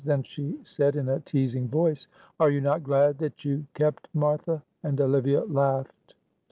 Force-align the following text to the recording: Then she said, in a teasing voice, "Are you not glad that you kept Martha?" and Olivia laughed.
Then 0.03 0.23
she 0.23 0.57
said, 0.63 0.95
in 0.95 1.07
a 1.09 1.19
teasing 1.19 1.67
voice, 1.67 2.07
"Are 2.39 2.49
you 2.49 2.59
not 2.59 2.81
glad 2.81 3.19
that 3.19 3.45
you 3.45 3.67
kept 3.75 4.07
Martha?" 4.15 4.63
and 4.81 4.99
Olivia 4.99 5.41
laughed. 5.45 6.15